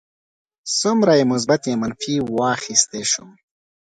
څومره 0.79 1.11
یې 1.19 1.25
مثبت 1.31 1.61
یا 1.69 1.75
منفي 1.81 2.15
واخیستی 2.37 3.03
شم. 3.11 3.29